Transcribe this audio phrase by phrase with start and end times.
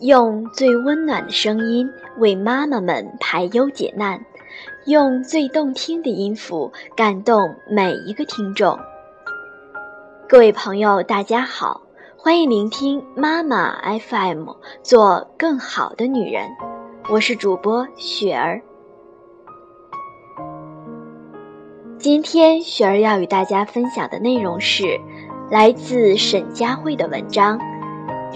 [0.00, 4.22] 用最温暖的声音为妈妈们排忧解难，
[4.84, 8.78] 用最动听的音符感动每一个听众。
[10.28, 11.80] 各位朋友，大家好，
[12.14, 14.50] 欢迎聆听妈妈 FM，
[14.82, 16.46] 做更好的女人。
[17.08, 18.60] 我是主播雪儿。
[21.96, 25.00] 今天雪儿要与大家分享的内容是
[25.50, 27.58] 来自沈佳慧的文章《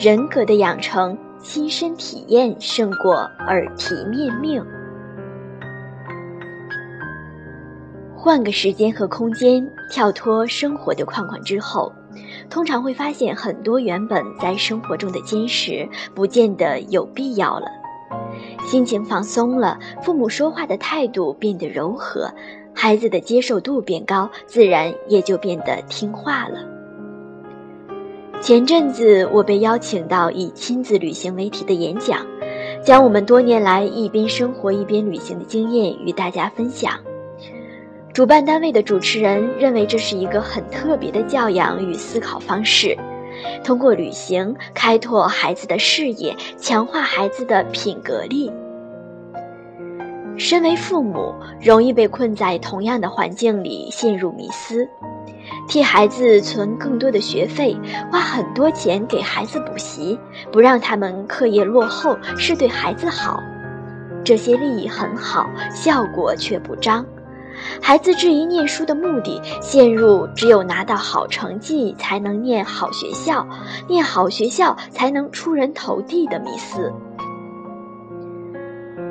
[0.03, 1.15] 人格的养成》。
[1.43, 3.15] 亲身体验胜过
[3.47, 4.65] 耳提面命。
[8.15, 11.91] 换个时间和空间，跳脱生活的框框之后，
[12.51, 17.67] 通常会发现很多原本在生活中的坚持，不见得有必要了。
[18.67, 22.31] 心情放松了，父母说话的态度变得柔和，
[22.75, 26.80] 孩子的接受度变高，自然也就变得听话了。
[28.41, 32.27] 前阵子，我被邀请到以亲子旅行为题的演讲，
[32.83, 36.95] 将我们多年来一边生活一边旅行的经验与大家分享。
[38.15, 42.97] 主办单位的主持人认为这是一个很特别的教养与思考方式，
[43.63, 48.51] 通过旅行开拓孩子的视野，强化孩子的品格力。
[50.39, 54.89] 身为父母，容易被困在同样的环境里，陷入迷思。
[55.71, 57.79] 替孩子存更多的学费，
[58.11, 60.19] 花很多钱给孩子补习，
[60.51, 63.41] 不让他们课业落后，是对孩子好。
[64.25, 67.07] 这些利益很好，效果却不彰。
[67.81, 73.47] 孩子质疑念书的目的，陷入只有拿到好成绩才能念好学校，
[73.87, 76.93] 念好学校才能出人头地的迷思。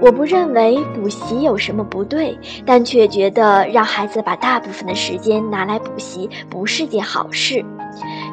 [0.02, 7.64] 我不认为补习有什么不对，但却觉得让孩子把大部分的时间拿来补习不是件好事，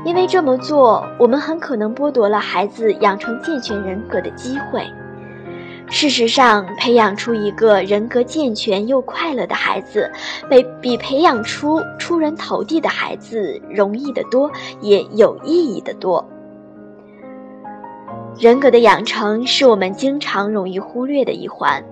[0.04, 4.86] 因为这么做，我们很可能剥夺了孩子养成健全人格的机会。
[5.88, 10.10] 事实上，培养出一个人格健全又快乐的孩子，
[10.48, 16.24] 比比培养出出人头地的孩子容易得多，也有意义的多。
[18.38, 21.82] 人格的养成是我们经常容易忽略的一环，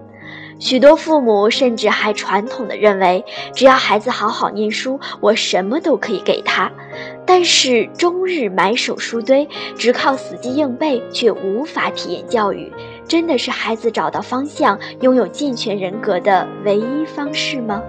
[0.59, 3.25] 许多父母甚至还传统的认为，
[3.55, 6.71] 只要孩子好好念书，我什么都可以给他。
[7.25, 12.71] 但是终日埋首书堆，只靠死记硬背，却无法体验教育，
[13.09, 17.83] 真的是孩子找到方向、拥有健全人格的唯一方式吗？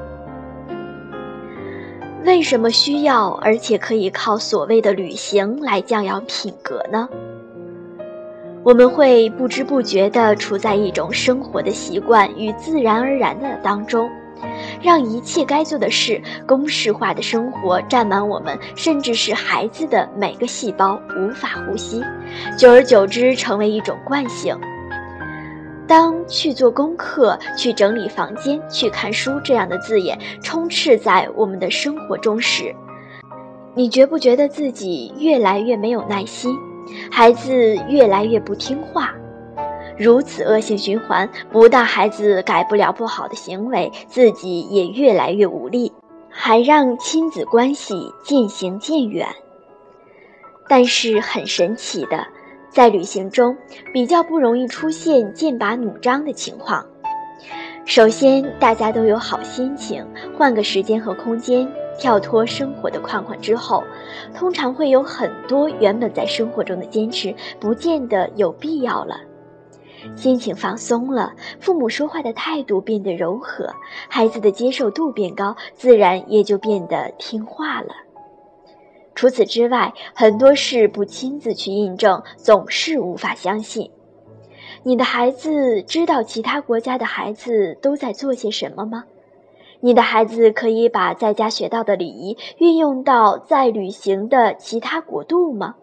[2.24, 7.10] 为什么需要，而且可以靠所谓的旅行来教养品格呢？
[8.66, 14.10] 我们会不知不觉地处在一种生活的习惯与自然而然的当中，
[14.82, 22.04] 让一切该做的事公式化的生活占满我们，甚至是孩子的每个细胞，无法呼吸。
[22.58, 24.60] 久而久之，成为一种惯性。
[25.86, 32.76] 当去做功课、去整理房间、去看书这样的字眼充斥在我们的生活中时，
[33.76, 36.58] 你觉不觉得自己越来越没有耐心？
[37.12, 39.14] 孩子越来越不听话，
[39.98, 45.92] 如此恶性循环，不但孩子改不了不好的行为，自己也越来越无力，
[46.30, 49.28] 还让亲子关系渐行渐远。
[50.68, 52.26] 但是很神奇的，
[52.70, 53.56] 在旅行中
[53.94, 56.86] 比较不容易出现剑拔弩张的情况。
[57.86, 60.04] 首先，大家都有好心情，
[60.36, 61.72] 换个时间和空间。
[61.98, 63.84] 跳脱生活的框框之后，
[64.34, 69.20] 通常会有很多原本在生活中的坚持，不见得有必要了。
[70.16, 73.74] 心情放松了，父母说话的态度变得柔和，
[74.08, 77.96] 孩子的接受度变高，自然也就变得听话了。
[79.16, 83.90] 除此之外，很多事不亲自去印证，总是无法相信。
[84.84, 89.06] 你的孩子知道其他国家的孩子都在做些什么吗？
[89.86, 95.76] 你的孩子可以把在家学到的礼仪运用到在旅行的其他国度吗？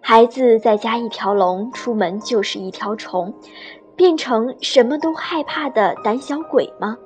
[0.00, 3.34] 孩子在家一条龙，出门就是一条虫，
[3.96, 6.96] 变成什么都害怕的胆小鬼吗？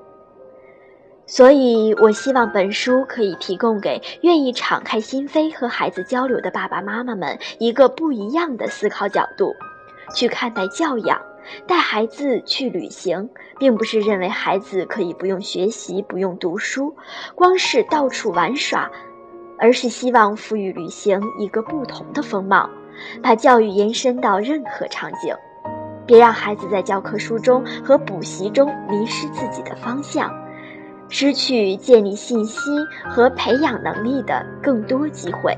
[1.26, 9.56] 所以，我希望本书可以提供给愿意敞开心扉和孩子交流的爸爸妈妈们一个不一样的思考角度，
[10.14, 11.20] 去看待教养。
[11.66, 13.28] 带孩子去旅行，
[13.58, 16.94] 并不是认为孩子可以不用学习、不用读书，
[17.34, 18.90] 光是到处玩耍，
[19.58, 22.68] 而是希望赋予旅行一个不同的风貌，
[23.22, 25.34] 把教育延伸到任何场景，
[26.06, 30.32] 别让孩子在教科书中和补习中迷失自己的方向，
[31.08, 32.62] 失去建立信心
[33.08, 35.56] 和培养能力的更多机会。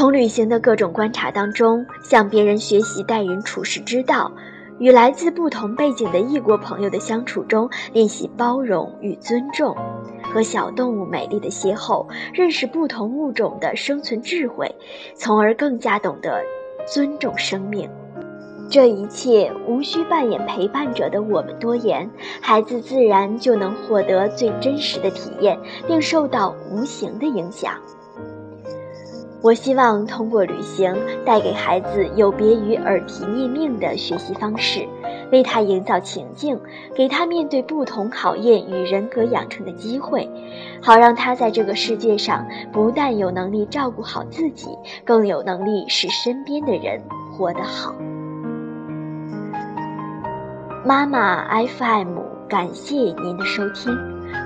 [0.00, 4.32] 从旅行的各种观察当中，向别人学习待人处事之道，
[4.78, 9.76] 与来自不同背景的异国朋友的相处中，练习包容与尊重，
[10.32, 14.74] 和小动物美丽的邂逅，认识不同物种的生存智慧，
[15.14, 16.42] 从而更加懂得
[16.86, 17.86] 尊重生命。
[18.70, 22.08] 这一切无需扮演陪伴者的我们多言，
[22.40, 27.74] 孩子自然就能获得最真实的体验，并受到无形的影响。
[29.42, 30.94] 我希望通过旅行
[31.24, 34.86] 带给孩子有别于耳提面命的学习方式，
[35.32, 36.60] 为他营造情境，
[36.94, 40.28] 给他面对不同考验与人格养成的机会，
[40.82, 44.68] 好让他在这个世界上不但有能力照顾好自己，
[45.06, 47.00] 更有能力使身边的人
[47.32, 47.94] 活得好。
[50.84, 53.96] 妈妈 FM，感谢您的收听。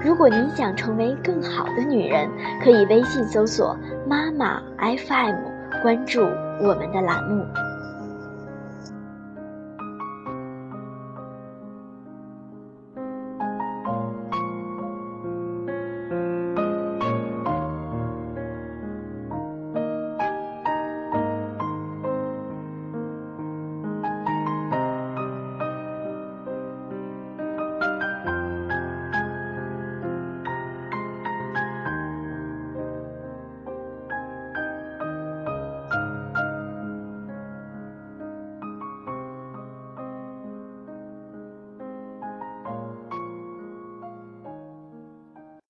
[0.02, 2.28] 如果您想成为更好的女人，
[2.62, 3.76] 可以微信搜索
[4.06, 6.20] “妈妈 FM”，关注
[6.60, 7.46] 我们的栏目。